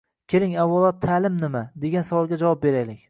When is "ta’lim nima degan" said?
1.03-2.09